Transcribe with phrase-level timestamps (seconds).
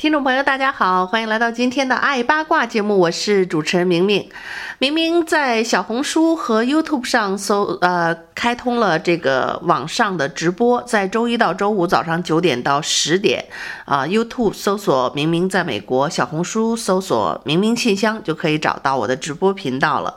[0.00, 4.26] 听众朋友，大家好，欢迎来到今天的爱八卦节目，我是主持人明明。
[4.78, 13.44] 明明在小红书和 YouTube 上搜，呃，开通了这个网上的直播，在周一到周五早上九点到十点，
[13.84, 20.16] 啊、，YouTube 搜索“明明在美国”，小红书搜索“明明信箱”就可以找到我的直播频道了。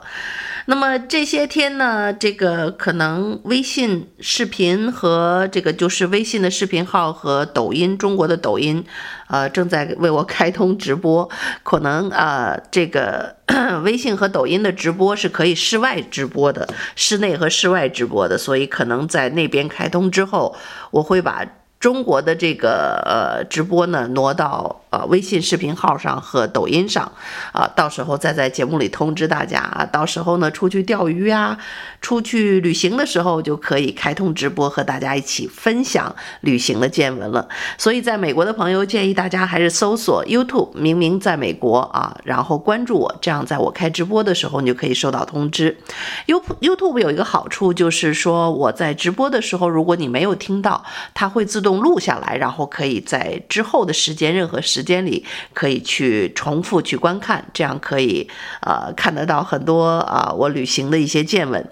[0.66, 8.82] 那么这些天呢，这个可能微信视频和这个就是微信的视频号和抖音，中国的抖音，
[9.28, 11.28] 呃，正在为我开通直播。
[11.62, 13.36] 可能啊、呃，这个
[13.84, 20.56] 微信和抖音的直播是可以室外直播的，室内和室外直播的，所以可能在那边开通之后，
[20.92, 21.46] 我会把。
[21.84, 27.12] 中国的这个呃直播呢，挪到呃微信视频号上和抖音上，
[27.52, 29.84] 啊，到时候再在节目里通知大家啊。
[29.84, 31.58] 到时候呢，出去钓鱼呀，
[32.00, 37.46] 出去旅行的时候就可以开通直播，和大家一起分享旅行的见闻了。
[37.76, 45.76] 所以，在美国的朋友建议大家还是搜索 YouTube，明明在美国啊，然后关注我，这样在我开直播的时候，你就可以收到通知。
[46.24, 51.73] You YouTube 有一个好处就是说，我在直播的时候，如果你没有听到，它会自动。
[51.80, 58.28] 录下来，然后可以在之后的时间，任何时间里可以去重复去观看，这样可以
[58.60, 61.66] 呃看得到很多啊、我旅行的一些见闻。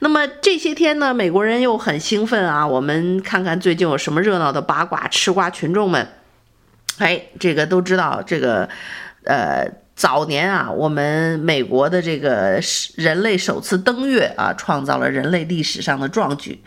[0.00, 6.08] 那么这些天呢，美国人又很兴奋啊，我们看看最近有什么热闹的八卦，吃瓜群众们，
[6.98, 8.68] 哎，这个都知道这个
[9.24, 9.81] 呃。
[10.02, 12.60] 早年啊，我们美国的这个
[12.96, 16.60] 人类首次登月啊，创造了人类历史上的壮举。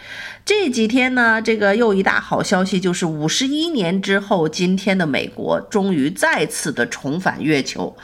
[0.45, 7.97] 这几天呢，这个又一大好消息就是，五十一年之后，今天的美国终于再次的重返月球。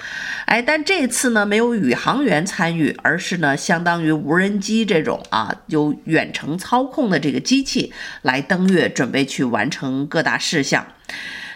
[0.48, 7.94] 哎，但这次呢，没有宇航员参与，而是呢，相当于无人机这种啊，由远程操控的这个机器
[8.24, 10.86] 来登月，准备去完成各大事项。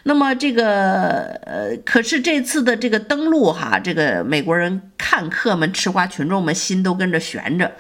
[0.07, 7.71] 那么这个呃，可是这次的这个登陆哈，这个美国人看客们、吃瓜群众们心都跟着悬着，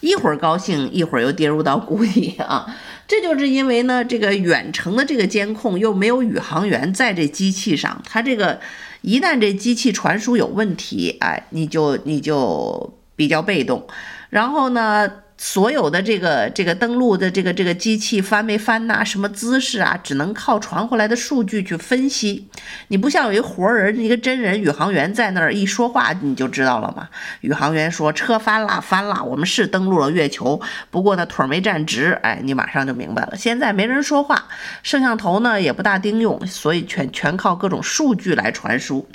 [0.00, 2.74] 一会儿高兴，一会儿又跌入到谷底啊。
[3.06, 8.58] 这就是因为呢，这个远程的这个监控又没有宇航员在这机器上，它这个
[9.02, 13.86] 一旦这机器传输有问题，哎，你就你就比较被动，
[14.30, 15.06] 然后呢，
[15.36, 22.48] 所有的这个这个登陆的这个这个机器翻没翻呐，什么姿势啊，只能靠传回来的数据去分析。
[22.88, 27.08] 你不像有一活人，一个真人宇航员在那儿一说话，你就知道了嘛。
[27.40, 33.36] 宇航员说车翻了，翻了，我们是登陆了月球，不过呢腿儿没站直，哎，你马上就明白了。
[33.36, 34.46] 现在没人说话，
[34.82, 39.06] 摄像头呢也不大丁用，所以全全靠各种数据来传输。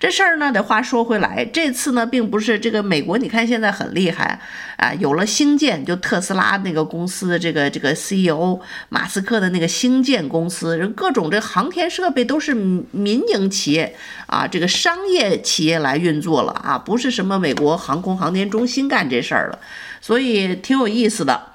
[0.00, 4.40] 这事儿呢得话说回来，这次呢并不是这个美国，你看现在很厉害
[4.78, 5.84] 啊，有了星舰。
[5.84, 8.58] 就特斯拉那个公司的这个这个 CEO
[8.88, 13.94] 马斯克的那个星舰公司，人各种这航天设备都是民营企业
[14.26, 19.58] 啊，这个商业企业来运作了啊，不是什么美国航空航天中心干这事儿了，
[20.00, 21.52] 所以挺有意思的。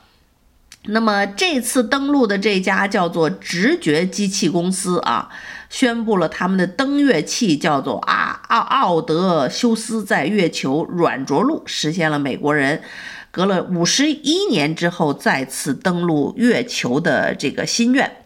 [0.87, 5.29] 那么这次登陆的这家叫做直觉机器公司啊，
[5.73, 12.83] 宣布了他们的登月器叫做阿奥奥德修斯，在月球软着陆实现了美国人。
[13.31, 18.17] 隔了五十一年之后再次登陆月球的这个心愿，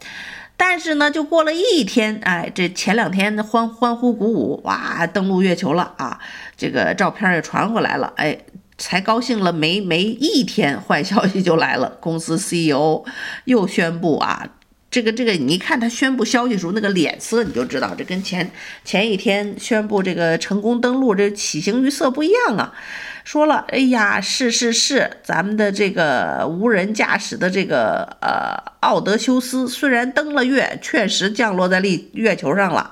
[0.58, 6.20] 但是呢，就过了一天，哎，这前两天欢欢呼鼓舞，哇，登陆月球了啊！
[6.58, 8.38] 这个照片也传回来了，哎，
[8.78, 13.06] 才高兴了没没一天，坏消息就来了，公司 CEO
[13.46, 14.46] 又宣布啊，
[14.98, 18.50] 这个这个，你看他宣布消息的时候那个脸色，你就知道这跟前
[18.84, 22.74] 前一天宣布这个成功登陆这起形于色不一样啊。
[23.24, 32.90] 说了，哎呀，是是是，咱们的这个无人驾驶的这个呃奥德修斯虽然登了月，确实降落在立月球上了，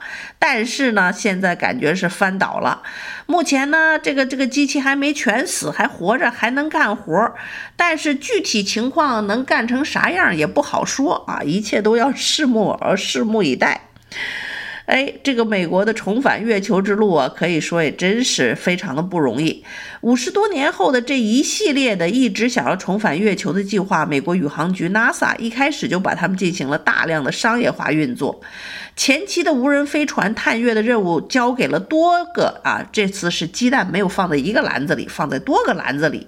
[0.47, 2.83] 但是呢，现在感觉是翻倒了。
[3.25, 7.33] 目前呢，这个这个机器还没全死，还活着，还能干活，
[7.75, 13.89] 但是具体情况能干成啥样也不好说啊，一切都要拭目而拭目以待。
[14.85, 19.65] 哎，这个美国的重返月球之路啊，可以说也真是非常的不容易。
[20.01, 28.39] 五十多年后的这一系列的一直想要重返月球的计划，美国宇航局 NASA 一开始就把他们进行了大量的商业化运作。
[28.95, 36.27] 前期的无人飞船探月的任务交给了多个啊，这次是鸡蛋没有放在一个篮子里，放在多个篮子里，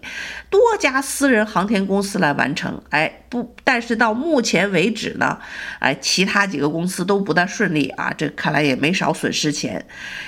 [0.50, 2.82] 多家私人航天公司来完成。
[2.90, 5.40] 哎，不，但是到目前为止呢，
[5.80, 9.86] 哎，其他几个公司都不大顺利啊，这看来也没少损失钱。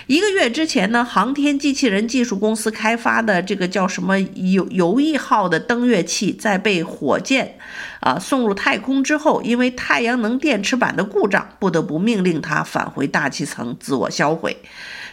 [0.07, 7.57] 一个月之前呢，航天机器人技术公司开发的这个叫什么游游弋号的登月器，在被火箭
[7.99, 12.28] 啊送入太空之后，因为太阳能电池板的故障，不得不命令。
[12.29, 14.57] 令他返回大气层自我销毁，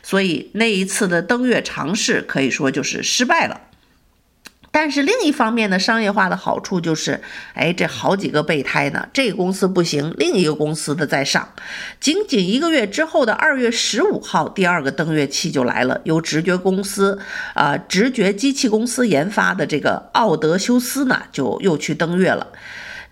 [0.02, 3.62] 所以那一次的登月尝试可以说就是失败了。
[4.70, 7.22] 但是另一方面呢，商业化的好处就是，
[7.54, 11.48] 哎，这好几个备胎呢，这个公司不行，另一个公司的在上。
[11.98, 17.18] 仅仅一个月之后的二月十五号，第二个登月器就来了，由直觉公司
[17.54, 22.46] 啊、直觉机器公司研发的这个奥德修斯呢，就又去登月了。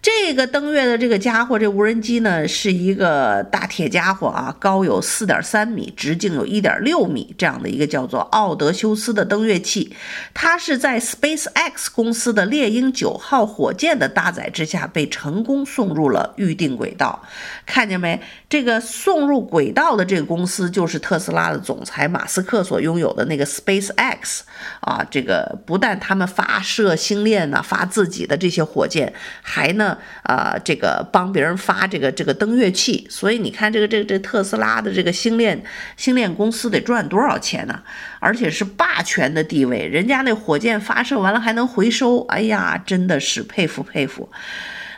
[0.05, 9.97] 这个登月的这个家伙，这无人机呢，是一个大铁家伙啊，高有四点三米，直径有一点六米，这样的一个叫做奥德修斯的登月器，
[10.35, 17.23] 它是在 SpaceX 公司的猎鹰九号火箭的搭载之下，被成功送入了预定轨道。
[17.65, 18.21] 看见没？
[18.55, 24.43] 这个送入轨道的这个公司，就是特斯拉的总裁马斯克所拥有的那个 SpaceX
[24.79, 25.05] 啊。
[25.11, 29.13] 这个不但他们发射星链呢，发自己的这些火箭，
[29.43, 29.99] 还呢。
[30.23, 35.61] 啊，这个帮别人发这个这个登月器，所以你看这个这这特斯拉的这个星链
[35.97, 37.83] 星链公司得赚多少钱呢？
[38.21, 44.31] 而且是霸权的地位，人家那火箭发射完了还能回收，哎呀，真的是佩服佩服。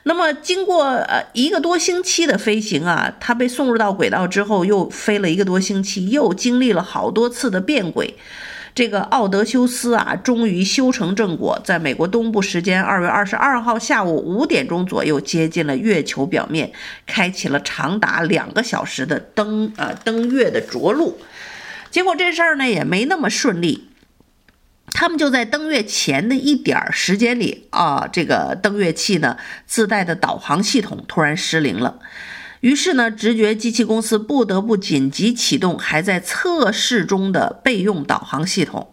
[0.08, 8.14] 那么经过呃一个多星期的飞行啊，它被送入到轨道之后，又飞了一个多星期，又经历了好多次的变轨。
[8.72, 16.70] 这个奥德修斯啊，终于修成正果，在美国东部时间二月二十二号下午五点钟左右接近了月球表面，
[17.04, 21.18] 开启了长达两个小时的登呃登月的着陆。
[21.90, 23.88] 结果这事儿呢也没那么顺利，
[24.92, 29.36] 他们就在登月前的一点儿时间里啊，这个登月器呢
[29.66, 31.98] 自带的导航系统突然失灵了。
[32.60, 38.90] 于是呢，直觉机器公司不得不紧急启动还在测试中的备用导航系统。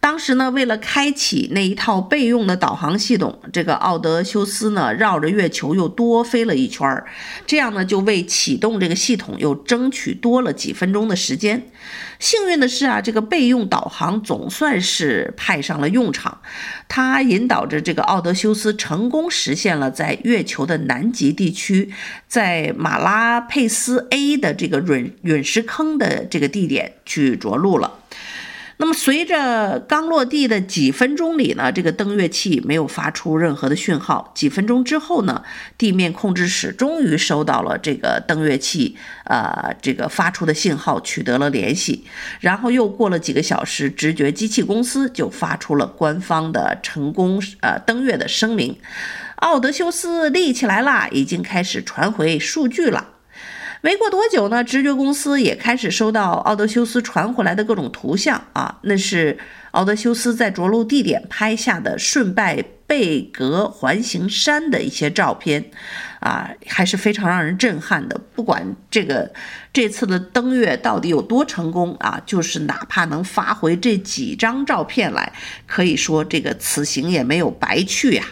[0.00, 7.06] 当时呢，为了开启那一套备用的导航系统，这个奥德修斯呢绕着月球又多飞了一圈儿，
[7.46, 11.70] 这样呢就为启动这个系统又争取多了几分钟的时间。
[12.18, 16.40] 幸运的是啊，这个备用导航总算是派上了用场，
[16.88, 21.92] 它引导着这个奥德修斯成功实现了在月球的南极地区，
[22.26, 27.98] 在马拉佩斯 A 的这个陨陨石坑的这个地点去着陆了。
[28.80, 34.32] 那么，随着刚落地的几分钟里呢，这个登月器没有发出任何的讯号。
[34.34, 35.42] 几分钟之后呢，
[35.76, 42.06] 地面控制室终于收到了这个登月器，呃，这个发出的信号，取得了联系。
[42.40, 48.78] 然后又过了几个小时，直觉机器公司就发出了官方的成功呃登月的声明，
[49.36, 53.08] 奥德修斯立起来了，已经开始传回数据了。
[53.82, 59.38] 没过多久呢，直觉公司也开始收到奥德修斯传回来的各种图像啊，那是
[59.70, 65.70] 奥德修斯在着陆地点拍下的顺拜贝格环形山的一些照片，
[66.18, 68.20] 啊，还是非常让人震撼的。
[68.34, 69.32] 不管这个
[69.72, 75.32] 这次的登月到底有多成功啊，就是哪怕能发回这几张照片来，
[75.66, 78.24] 可以说这个此行也没有白去呀。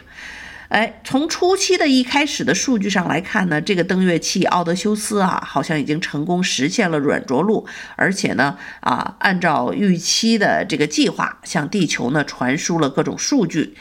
[0.68, 13.75] 哎，从初期的一开始的数据上来看呢，这个登月器奥德修斯啊，好像已经成功实现了软着陆，而且呢，啊，按照预期的这个计划，向地球呢传输了各种数据。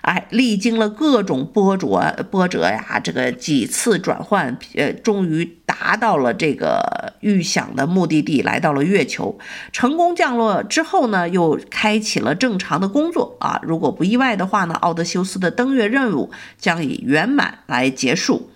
[0.00, 9.38] 哎，历经了各种波折波折呀，这个几次转换，呃，终于达到了这个预想的目的地，来到了月球。
[9.72, 13.60] 成功降落之后呢，又开启了正常的工作啊。
[13.62, 18.50] 如果不意外的话呢，奥德修斯的登月任务将以圆满来结束。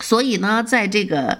[0.00, 1.38] 所以呢，在这个。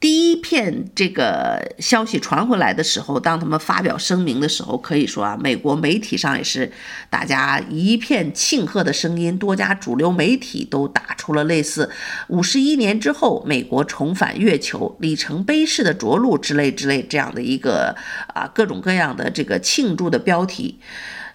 [0.00, 6.72] 第一片这个消息传回来的时候，当他们发表声明的时候，可以说啊，美国媒体上也是
[7.10, 11.90] 大家一片庆贺的声音，多家主流媒体都打出了类似
[12.28, 17.94] “五十一年之后，美国重返月球，里程碑式的着陆”之类之类这样的一个
[18.32, 20.80] 啊各种各样的这个庆祝的标题。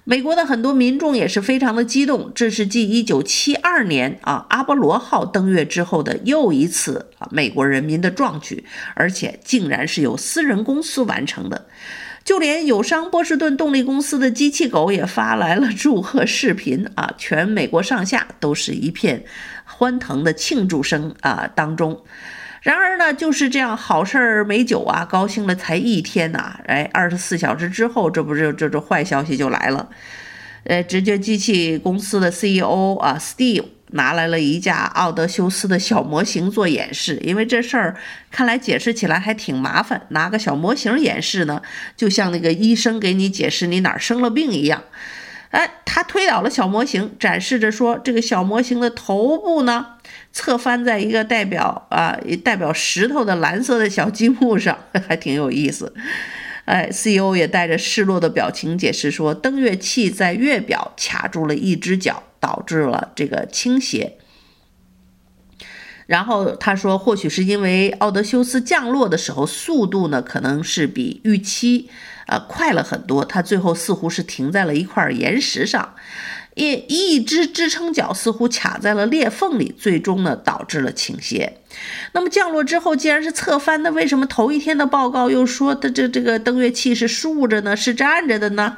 [0.08, 11.66] 美国的很多民众也是非常的激动，这是继1972年啊阿波罗号登月之后的又一次啊美国人民的壮举，而且竟然是由私人公司完成的，
[12.24, 19.26] 就连友商波士顿动力公司的机器狗也发来了祝贺视频啊，全美国上下都是一片
[19.64, 22.04] 欢腾的庆祝声啊当中。
[22.66, 29.88] 然而呢，就是这样好事儿没久啊，高兴了才一天呐，哎，二十四小时之后，这不是这这坏消息就来了，
[30.64, 33.66] 呃，直觉机器公司的 CEO 啊，Steve。
[33.92, 37.96] 拿来了一架奥德修斯的小模型做演示，因为这事儿
[38.32, 40.02] 看来解释起来还挺麻烦。
[40.10, 41.62] 拿个小模型演示呢，
[41.96, 44.84] 就像那个医生给你解释你哪儿生了病一样。
[45.52, 49.86] 哎，他推倒了小模型，展示着说，这个小模型的头部呢，
[50.36, 54.78] 侧翻在一个代表啊代表石头的蓝色的小积木上，
[55.08, 55.94] 还挺有意思。
[56.66, 62.24] 哎，CEO 也带着失落的表情解释说，登月器在月表卡住了一只脚。
[62.38, 64.20] 导致了这个倾斜，
[66.06, 71.90] 然后他说，或许是因为奥德修斯降落的时候速度呢，可能是比预期
[72.28, 75.96] 呃快了很多，他最后似乎是停在了一块岩石上，
[76.56, 81.58] 一一只支撑脚似乎卡在了裂缝里，最终呢导致了倾斜。
[82.14, 88.78] 那么降落之后既然是侧翻那，为什么头一天的报告又说的这这个登月器是竖着呢，是站着的呢？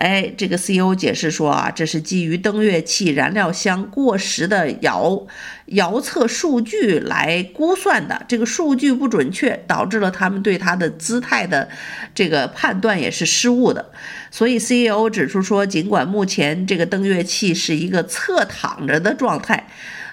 [0.00, 5.26] 哎，这个 CEO 解释说啊，这是基于登月器燃料箱过时的遥
[5.66, 11.68] 遥测数据来估算的，这个数据不准确，导致了他们对它的姿态的
[12.14, 13.90] 这个判断也是失误的。
[14.30, 19.68] 所以 CEO 指出说，尽管目前这个登月器是一个侧躺着的状态。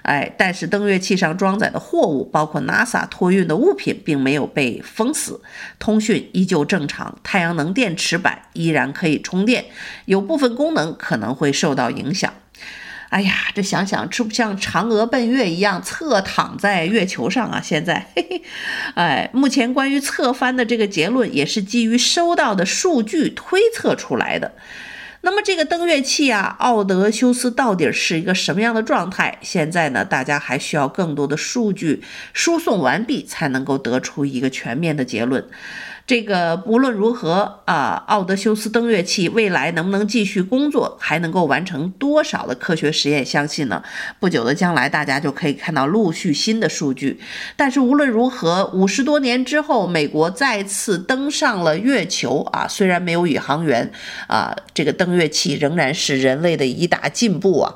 [0.08, 5.38] 哎，但是登月器上装载的货物，包括 NASA 托运的物品，并没有被封死，
[5.78, 9.66] 通讯依旧正常，太阳能电池板依然可以充电，
[10.06, 12.32] 有部分功能可能会受到影响。
[13.10, 17.60] 哎呀，这想想，这不像嫦娥奔月一样侧躺在月球上啊？
[17.62, 18.42] 现在，嘿嘿，
[18.94, 24.52] 哎，目前关于侧翻的这个结论，也是基于收到的数据推测出来的。
[25.30, 29.38] 那么这个登月器啊，奥德修斯到底是一个什么样的状态？
[29.42, 35.46] 现在呢，大家还需要更多的数据输送完毕，才能够得出一个全面的结论。
[36.08, 43.22] 这个无论如何啊，奥德修斯登月器未来能不能继续工作，还能够完成多少的科学实验？
[43.22, 43.82] 相信呢，
[44.18, 47.20] 不久的将来大家就可以看到陆续新的数据。
[47.56, 53.92] 但是无论如何，五十多年之后，美国再次登上了月球啊，虽然没有宇航员
[54.28, 57.74] 啊，这个登月器仍然是人类的一大进步啊。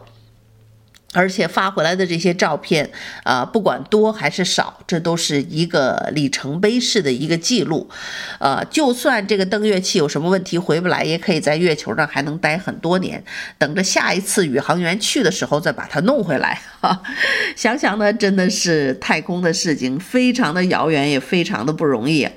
[1.13, 2.91] 而且发回来的这些照片，
[3.23, 7.89] 啊、不管多还是少，这都是一个里程碑式的一个记录。
[8.39, 13.23] 呃，就算这个登月器有什么问题回不来，也可以在月球上还能待很多年，
[13.59, 16.61] 等着下一次宇航员去的时候再把它弄回来。
[16.81, 17.03] 哈，
[17.55, 22.29] 想想呢，真的是太空的事情，非常的遥远，也非常的不容易。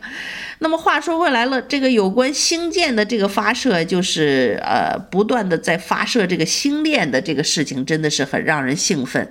[0.59, 9.29] 那么话说回来了，这个有关星舰的这个发射，就是呃不断的在发射这个星链的这个事情，真的是很让人兴奋。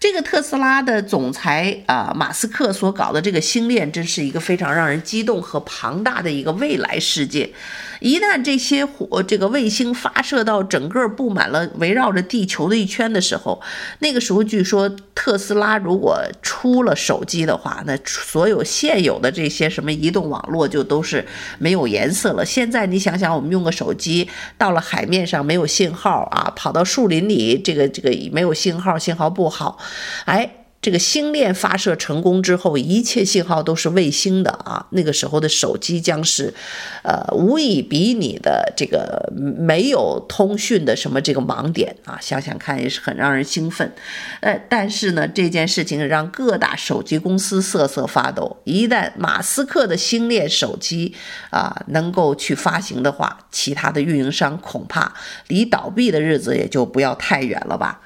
[0.00, 7.52] 这个特斯拉的总裁啊，马斯克所搞的这个星链，真是一个非常让人激动和庞大的一个未来世界。
[8.00, 13.60] 一旦这些火这个卫星发射到整个布满了围绕着地球的一圈的时候，
[13.98, 21.22] 那个时候据说特斯拉如果出了手机的话，那所有现有的这些什么移动网络就都是
[21.58, 22.42] 没有颜色了。
[22.42, 24.26] 现在你想想，我们用个手机
[24.56, 29.78] 到了海面上没有信号啊，跑到树林里这个这个没有信号，信号不好，
[30.24, 30.50] 哎。
[30.82, 34.86] 这个星链发射成功之后，一切信号都是卫星的啊！
[34.92, 36.54] 那个时候的手机将是，
[37.02, 42.16] 呃，无以比拟的这个没有通讯的什么这个盲点啊！
[42.18, 43.92] 想想看，也是很让人兴奋。
[44.40, 48.56] 呃，但是呢，这件事情让各大手机公司瑟瑟发抖。
[48.64, 51.14] 一旦马斯克的星链手机
[51.50, 55.12] 啊能够去发行的话，其他的运营商恐怕
[55.48, 58.00] 离倒闭的日子也就不要太远了吧。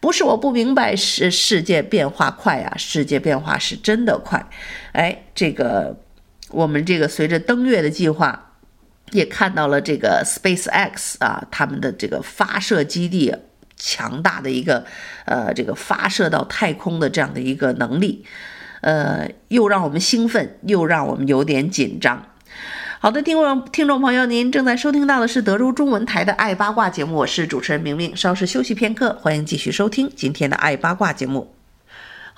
[0.00, 2.74] 不是我不明白，是世界变化快啊！
[2.78, 4.48] 世界变化是真的快。
[4.92, 6.00] 哎，这个
[6.48, 8.54] 我们这个随着登月的计划，
[9.12, 13.34] 也看到了这个 SpaceX 啊，他们的这个发射基地
[13.76, 14.86] 强大的一个
[15.26, 18.24] 呃这个发射到太空的这样的一个能力，
[18.80, 22.26] 呃，又让我们兴奋，又让我们有点紧张。
[23.02, 28.14] 好的，听众听众朋友，您正在收听到的是德州中文台的《爱八卦》节目，我是主持人明明。
[28.14, 31.50] 稍事休息片刻，欢迎继续收听今天的《爱八卦》节目。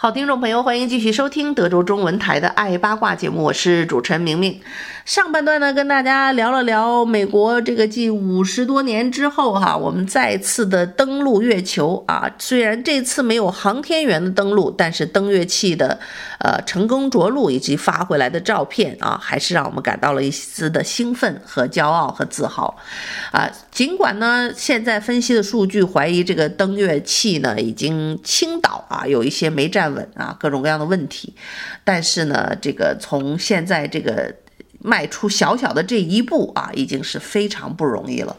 [0.02, 4.60] 好，听众朋友，欢迎继续收听德州中文台的《爱八卦》节目，我是主持人明明。
[5.04, 12.28] 上半段呢，跟大家聊了聊美国这个继五十多年之后哈，我们再次的登陆月球啊。
[12.36, 16.00] 虽然这次没有航天员的登陆，但是登月器的
[16.40, 22.76] 呃成功着陆以及发回来的照片啊，还是让我们感到了一丝的兴奋和骄傲和自豪
[23.30, 23.48] 啊。
[23.70, 31.34] 尽管呢，现在分析的数据怀疑这个登月器呢已经倾倒啊，有一些没站站稳啊，各种各样的问题。
[31.84, 34.34] 但是呢，这个从现在这个
[34.80, 38.36] 迈出小小的这一步啊，已经是非常不容易了。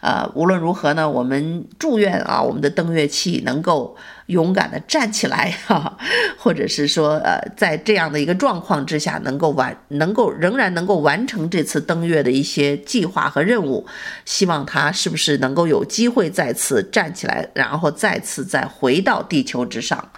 [0.00, 3.96] 呃，无论如何呢，我们祝愿啊，我们的登月器能够
[4.26, 5.96] 勇敢地站起来，哈，
[6.36, 13.86] 或者是说，呃，在这样的一个状况之下，能够完，能够仍然能够完成这次登月的一些计划和任务。
[14.26, 20.10] 希望它是不是能够有机会再次站起来，然后再次再回到地球之上。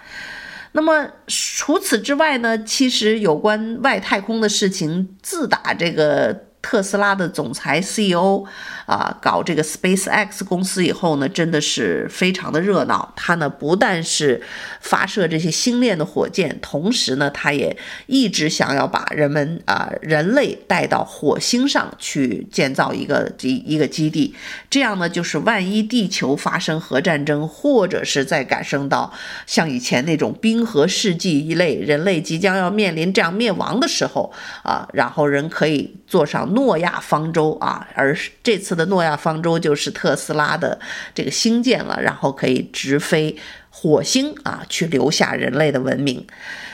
[0.71, 6.46] 那么除此之外呢，其实有关外太空的事情，自打这个。
[6.67, 8.43] 特斯拉的总裁 CEO
[8.87, 13.13] 啊，搞这个 SpaceX 公司以后呢，真的是非常的热闹。
[13.15, 14.41] 他呢不但是
[14.81, 24.35] 发射这些星链的火箭，同时呢，他也一直想要把人们啊人类带到火星上去建造一个一一个基地。
[24.69, 29.13] 这样呢，就是万一地球发生核战争，或者是再改生到
[29.45, 34.33] 像以前那种冰河世纪一类，人类即将要面临这样灭亡的时候
[34.63, 36.56] 啊，然后人可以坐上。
[36.57, 40.79] 诺亚方舟啊，而这次的诺亚方舟就是特斯拉的
[41.13, 43.37] 这个星舰了，然后可以直飞
[43.69, 46.25] 火星啊，去留下人类的文明。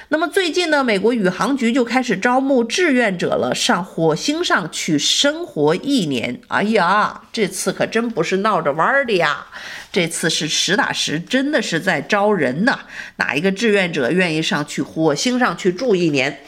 [0.07, 6.39] 那么最近呢，美国宇航局就开始招募志愿者了，上火星上去生活一年。
[6.47, 9.47] 哎呀，这次可真不是闹着玩的呀，
[9.91, 12.79] 这次是实打实，真的是在招人呢。
[13.17, 16.39] 哪一个志愿者愿意上去火星上去住一年？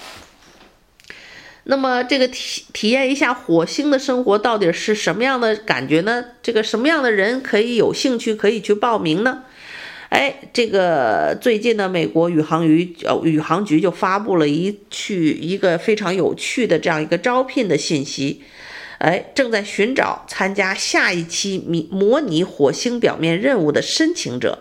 [1.67, 6.23] 那么这个体体验一下火星的生活到底是什么样的感觉呢？
[6.43, 9.43] 这个什么样的人可以有兴趣可以去报名呢？
[10.09, 18.43] 哎，这个最近呢，美国宇航局呃宇航局就发布了一去一个非常有趣的这样一个招聘的信息，
[18.99, 24.59] 哎，正在寻找参加下一期模模拟火星表面任务的申请者，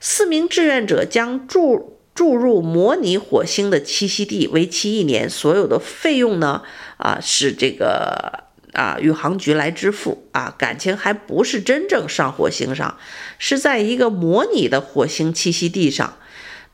[0.00, 1.99] 四名志愿者将住。
[2.20, 6.60] 注入模拟火星的栖息地，为期一年，所有的费用呢，
[6.98, 10.54] 啊，是这个啊宇航局来支付啊。
[10.58, 12.98] 感情还不是真正上火星上，
[13.38, 16.18] 是在一个模拟的火星栖息地上。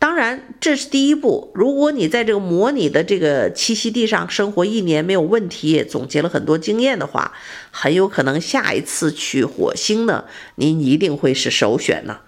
[0.00, 1.52] 当然，这是第一步。
[1.54, 7.30] 如果你在这个模拟的这个栖息地上生活一年没有问题，总结了很多经验的话，
[7.70, 10.24] 很有可能下一次去火星呢，
[10.56, 12.18] 您一定会是首选呢。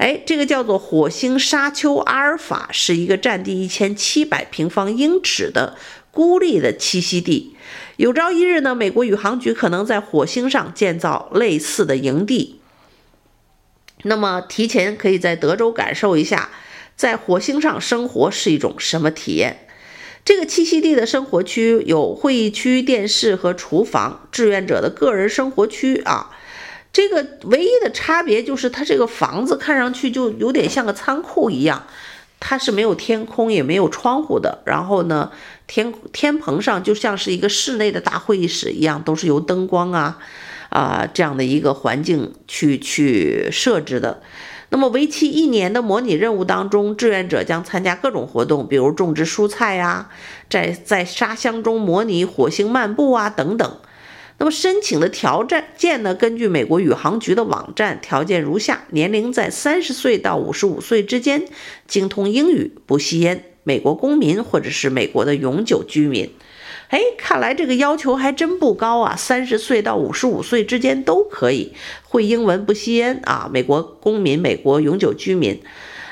[0.00, 5.76] 哎，这个叫做火星沙丘阿尔法，是一个占地一千七百平方英尺的
[6.10, 7.54] 孤立的栖息地。
[7.98, 12.60] 有朝一日呢，美国宇航局可能在火星上建造类似的营地。
[14.04, 16.48] 那么，提前可以在德州感受一下，
[16.96, 19.66] 在火星上生活是一种什么体验。
[20.24, 26.30] 这个栖息地的生活区有会议区、电视和厨房，志愿者的个人生活区啊。
[26.92, 31.86] 这个唯一的差别就是，它这个房子看上去就有点像个仓库一样，
[32.40, 34.60] 它是没有天空也没有窗户的。
[34.64, 35.30] 然后呢，
[35.68, 40.18] 天天棚上就像是一个室内的大会议室一样，都是由灯光啊
[40.70, 44.20] 啊这样的一个环境去去设置的。
[44.70, 50.08] 那么为期一年的模拟任务当中，志愿者将参加各种活动，比如种植蔬菜呀，
[50.48, 53.76] 在在沙箱中模拟火星漫步啊等等。
[54.40, 56.14] 那么申请的条件呢？
[56.14, 61.44] 根据美国宇航局的网站，条件如下：年龄在三十岁到五十五岁之间，
[61.86, 66.32] 精通英语，不吸烟，美国公民或者是美国的永久居民。
[66.88, 71.74] 哎，看来这个要求还真不高啊，三十岁到五十五岁之间都可以，
[72.04, 75.60] 会英文，不吸烟啊，美国公民，美国永久居民。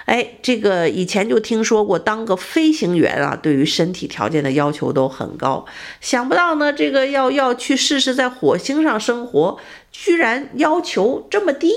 [0.09, 5.67] 哎，这个以前就听说过，当个飞行员啊，对于身体条件的要求都很高。
[6.01, 9.59] 想不到呢，这个要要去试试在火星上生活，
[9.93, 11.75] 居然要求这么低。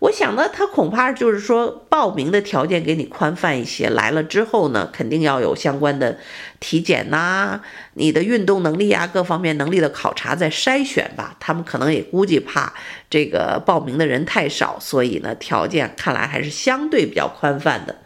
[0.00, 6.18] 我想呢，他恐怕就是说，报名的条件给你宽泛一些，来了之后呢，肯定要有相关的
[6.60, 7.60] 体检呐，
[7.94, 11.36] 你的运动能力啊，各方面能力的考察再筛选吧。
[11.40, 12.72] 他们可能也估计怕
[13.10, 17.96] 这个报名的人太少，所以呢，条件看来还是相对比较宽泛的。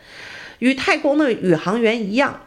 [0.61, 2.41] 与太空的宇航员一样，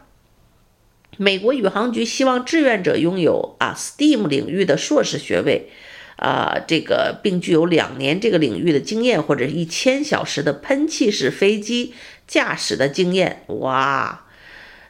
[1.18, 5.70] 美国宇航局希望志愿者拥有啊 STEAM 领域的硕士学位。
[6.18, 11.94] 啊，这个并具有两年这个领域的经验，或者一千小时的喷气式飞机
[12.28, 13.44] 驾驶的经验。
[13.48, 14.26] 哇，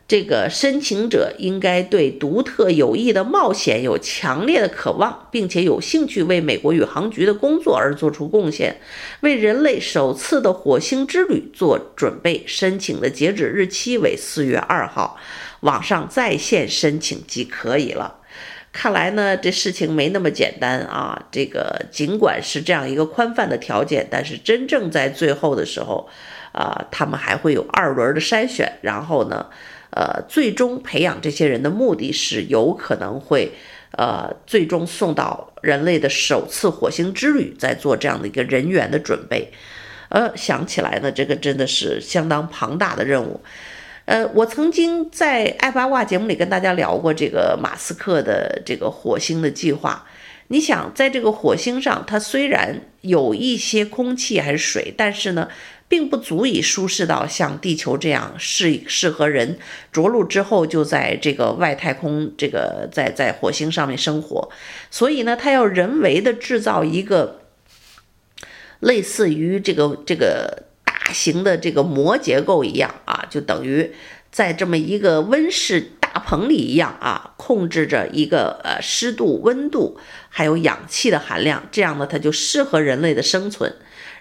[0.07, 8.79] 这个申请者应该对独特有益的冒险有强烈的渴望，并且有兴趣为美国宇航局的工作而做出贡献，
[9.21, 12.43] 为人类首次的火星之旅做准备。
[12.45, 15.17] 申请的截止日期为四月二号，
[15.61, 18.19] 网上在线申请即可以了。
[18.77, 21.27] 看来呢，这事情没那么简单啊。
[21.31, 26.09] 这个尽管是这样一个宽泛的条件，但是真正在最后的时候，
[26.51, 29.45] 啊、呃，他们还会有二轮的筛选，然后呢，
[29.91, 33.53] 呃，最终培养这些人的目的是有可能会，
[33.91, 39.53] 呃，最终送到人类的首次火星之旅，在做这样的一个人员的准备。
[40.09, 43.39] 呃，想起来呢，这个真的是相当庞大的任务。
[44.05, 50.05] 呃，我曾经在爱八卦节目里跟大家聊过这个马斯克的这个火星的计划。
[50.49, 55.49] 你想，在这个火星上，它虽然有一些空气还是水，但是呢，
[55.87, 59.57] 并不足以舒适到像地球这样适适合人
[59.91, 64.49] 着陆之后就在这个外太空这个在在火星上面生活。
[64.91, 67.41] 所以呢，它要人为的制造一个
[68.81, 70.64] 类似于这个这个。
[71.05, 73.91] 大型的这个膜结构一样啊，就等于
[74.31, 83.71] 在这么一个温室大棚里一样啊，控制着一个呃湿度、温度，还有氧气的含量，这样呢，它就适合人类的生存。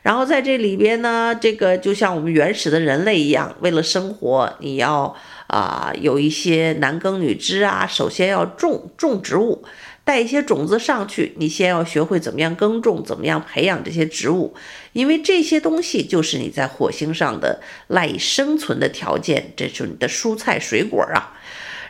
[0.03, 5.17] 然后在这里边呢，这个就像我们原始的人类一样，为了生活，你要
[5.47, 9.65] 啊、有一些男耕女织啊，首先要种种植物。
[10.07, 14.53] 带一些种子上去，你先要学会怎么样耕种，怎么样培养这些植物，
[14.95, 21.37] 因为这些东西就是你在火星上的赖以生存的条件，这是你的蔬菜水果啊。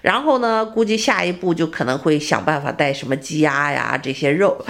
[0.02, 4.62] 然后呢，估计下一步就可能会想办法带什么鸡鸭呀这些肉。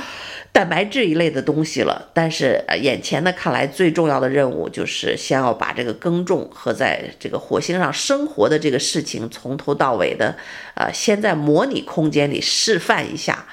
[0.53, 10.37] 蛋白质一类的东西了，但是，眼前呢，看来最重要的任务就是先要把这个耕种和在这个火星上生活的这个事情从头到尾的，
[10.77, 13.44] 呃，先在模拟空间里示范一下，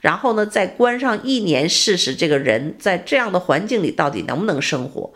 [0.00, 5.12] 然后呢，再关上一年试试这个人在这样的环境里到底能不能生活，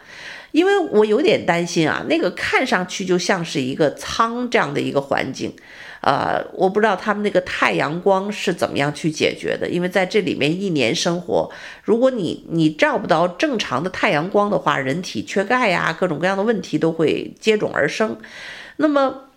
[0.52, 5.52] 因为我有点担心啊，那个看上去就像是一个仓这样的一个环境。
[6.06, 11.50] 呃，我不知道他们那个太阳光是怎么样去解决的，因为在这里面一年生活，
[11.82, 18.18] 如果你你照不到正常的太阳光的话，人体缺钙呀，各种各样的问题都会接踵而生。
[18.76, 19.30] 那么，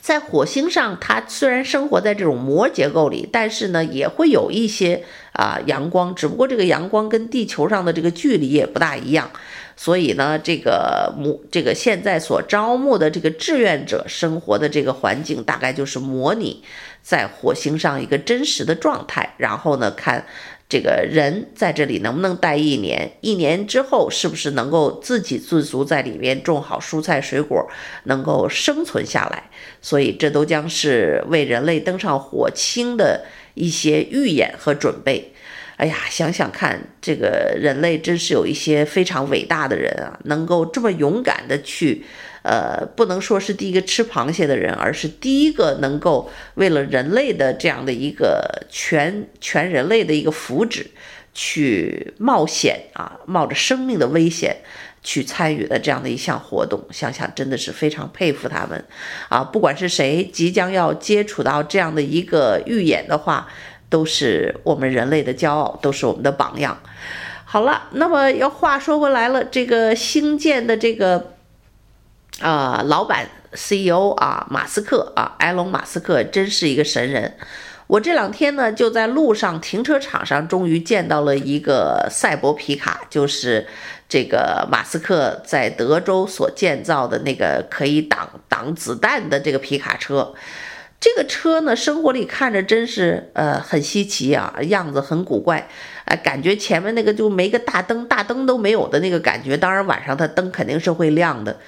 [0.00, 9.30] 在火星上，它虽然生活在这种膜结构里，但是呢，也会有一些啊阳光，只不过这个阳光跟地球上的这个距离也不大一样。
[9.78, 16.62] 所以呢，这个模这个现在所招募的这个志愿者生活的这个环境，大概就是模拟
[17.02, 19.34] 在火星上一个真实的状态。
[19.36, 20.24] 然后呢，看
[20.68, 27.68] 这个人在这里能不能待一年，一年之后是不是能够自给自足，在里面种好蔬菜水果，
[28.04, 29.50] 能够生存下来。
[29.80, 35.32] 所以这都将是为人类登上火星的一些预演和准备。
[35.76, 42.04] 哎呀，想想看，这个人类真是有一些非常伟大的人啊，能够这么勇敢的去，
[42.46, 50.86] 呃，不能说是第一个吃螃蟹的人，而是第一个能够为了人类的这样的一个全全人类的一个福祉
[51.34, 54.56] 去冒险啊，冒着生命的危险
[55.02, 58.84] 去参与的这样的一项活动，想想真的是非常佩服他们
[59.28, 59.42] 啊！
[59.42, 63.48] 不管是谁即将要接触到这样的一个预演的话。
[63.88, 66.76] 都是我们人类的骄傲，都是我们的榜样。
[67.44, 71.35] 好了，那么要话说回来了，这个星舰的这个、
[72.40, 77.36] 呃、老板 CEO 啊马斯克啊埃隆马斯克真是一个神人。
[77.86, 83.66] 我这两天呢就在路上停车场上，终于见到了一个赛博皮卡，就是
[84.08, 90.34] 这个马斯克在德州所建造的那个可以挡挡子弹的这个皮卡车。
[90.98, 95.68] 这个车呢，生活里看着真是呃很稀奇啊，样子很古怪，
[96.06, 99.56] 哎、呃，感觉前面那个就没个大灯，大灯都没有的那个感觉。
[99.56, 101.58] 当然晚上它灯肯定是会亮的，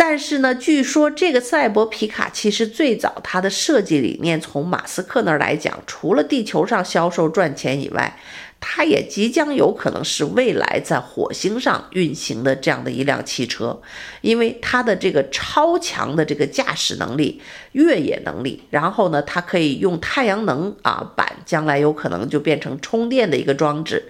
[0.00, 8.18] 但是呢，据说这个赛博皮卡其实最早它的设计理念从马斯克那儿来讲，除了地球上销售赚钱以外。
[8.60, 13.80] 它也即将有可能是未来在火星上运行的这样的一辆汽车，
[14.20, 24.08] 因为它的这个超强的这个驾驶能力、越野能力，然后呢，它可以用太阳能啊板，将来有可能就变成充电的一个装置，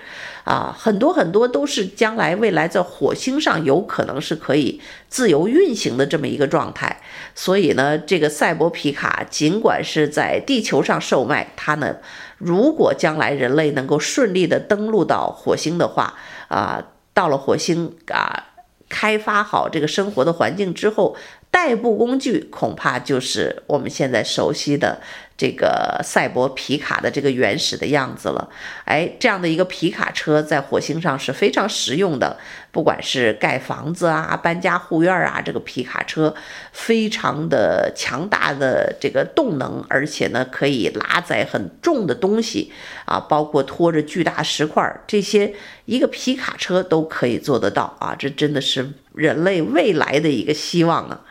[0.48, 7.02] 啊，很多很多都是将来未来在火星上有可能是可以自由运行的这么一个状态。
[7.34, 11.96] 所以呢，这个赛博皮卡尽管是在地球上售卖，它呢。
[12.38, 16.14] 如果将来人类能够顺利的登陆到火星的话，
[16.48, 16.82] 啊，
[17.12, 18.44] 到了火星啊，
[18.88, 21.16] 开发好这个生活的环境之后，
[21.50, 25.00] 代步工具恐怕就是我们现在熟悉的
[25.38, 28.50] 这个赛博皮卡的这个原始的样子了。
[28.84, 32.36] 哎，这样的一个皮卡车在火星上是非常实用的。
[32.70, 36.34] 不管是盖房子啊、搬家护院啊，这个皮卡车
[36.70, 42.70] 非常的强大的这个动能，而且呢可以拉载很重的东西
[43.06, 45.54] 啊，包括拖着巨大石块，这些
[45.86, 48.14] 一个皮卡车都可以做得到啊！
[48.16, 51.22] 这真的是人类未来的一个希望啊！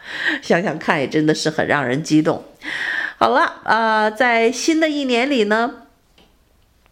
[0.42, 2.44] 想想看，也真的是很让人激动。
[3.20, 5.88] 好了，呃，在新的一年里呢，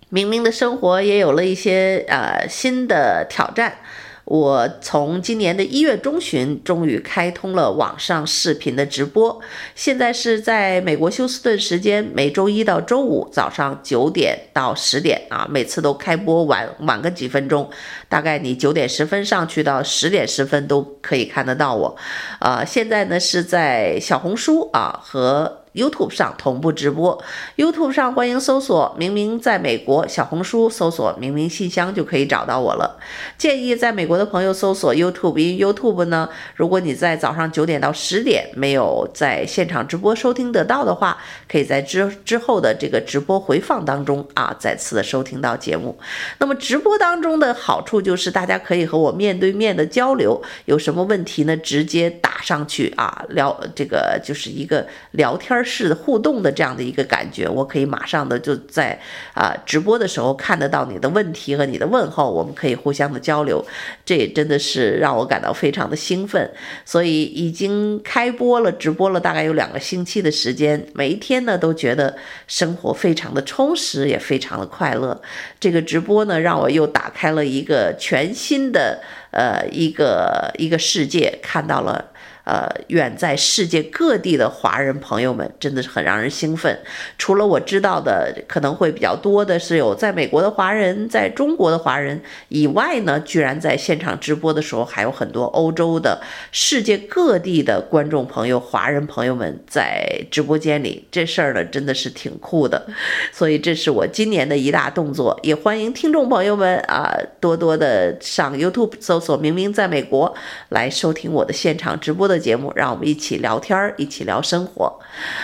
[0.09, 3.75] 明明的生活也有了一些呃新的挑战。
[4.23, 9.39] 我从今年的一月中旬，终于开通了网上视频的直播。
[9.75, 17.69] 现在是在美国休斯顿时间，每周一到周五早上九点到十点啊，每次都开播晚晚个几分钟，
[18.09, 21.95] 大概你九点十分上去到十点十分都可以看得到我。
[22.39, 25.61] 啊，现在呢是在小红书啊和。
[25.75, 27.21] YouTube 上同步直播
[27.57, 32.97] ，YouTube 上欢迎搜索“明明在美国”，小红书搜索“明明信箱”就可以找到我了。
[33.37, 41.17] 建议在美国的朋友搜索 YouTube，因为 YouTube 呢，如果你在早上九点到十点没有在现场直播收听得到的话，
[41.51, 45.99] 可以在之之后的这个直播回放当中啊，再次的收听到节目。
[46.39, 51.57] 那么直播当中的好处就是大家可以和我面对面的交流，有什么问题呢？
[51.57, 55.64] 直接打上去啊，聊这个就是一个聊天。
[55.65, 58.97] 式的互动的这样的一个感觉，我可以马上的就在
[59.33, 63.65] 啊直播的时候看得到你的问题和你的问候，我们可以互相的交流，
[64.05, 66.49] 这也真的是让我感到非常的兴奋。
[66.85, 72.15] 所以已经开播了，直播了大概有两个星期的时间，每一天呢都觉得
[72.47, 75.19] 生活非常的充实，也非常的快乐。
[75.59, 79.01] 这个直播呢，让我又打开了一个全新的
[79.31, 82.11] 呃一个一个世界，看到了。
[82.45, 86.79] 呃，远在世界各地的华人朋友们，真的是很让人兴奋。
[87.17, 101.07] 除了我知道的，可能会比较多的是有在美国的华人，在中国的华人以外呢，居然在现场直播的时候，还有很多欧洲的、世界各地的观众朋友、华人朋友们在直播间里。
[101.09, 102.85] 这事儿呢，真的是挺酷的。
[103.31, 110.35] 所以这是我今年的一大动作，也欢迎听众朋友们啊，多多的上 YouTube 搜索“明明在美国”
[110.69, 112.34] 来收听我的现场直播的。
[112.37, 114.99] 节目，让我们一起聊天，一起聊生活。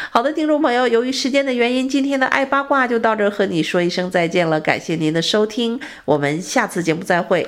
[0.09, 4.59] 好的，听众朋友，由于时间的原因，今天的爱八卦就到这儿，和你说一声再见了。
[4.59, 7.47] 感谢您的收听，我们下次节目再会。